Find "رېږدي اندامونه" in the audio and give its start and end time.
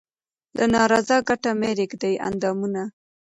1.77-2.81